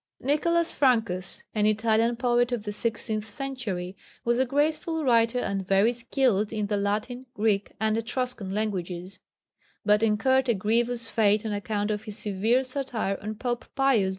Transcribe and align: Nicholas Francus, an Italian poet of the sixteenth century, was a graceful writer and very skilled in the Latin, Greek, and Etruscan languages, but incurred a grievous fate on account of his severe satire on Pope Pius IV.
Nicholas 0.19 0.71
Francus, 0.73 1.43
an 1.53 1.67
Italian 1.67 2.15
poet 2.15 2.51
of 2.51 2.63
the 2.63 2.71
sixteenth 2.71 3.29
century, 3.29 3.95
was 4.25 4.39
a 4.39 4.47
graceful 4.47 5.03
writer 5.03 5.37
and 5.37 5.67
very 5.67 5.93
skilled 5.93 6.51
in 6.51 6.65
the 6.65 6.75
Latin, 6.75 7.27
Greek, 7.35 7.73
and 7.79 7.95
Etruscan 7.95 8.49
languages, 8.51 9.19
but 9.85 10.01
incurred 10.01 10.49
a 10.49 10.55
grievous 10.55 11.07
fate 11.07 11.45
on 11.45 11.53
account 11.53 11.91
of 11.91 12.05
his 12.05 12.17
severe 12.17 12.63
satire 12.63 13.19
on 13.21 13.35
Pope 13.35 13.65
Pius 13.75 14.07
IV. 14.07 14.09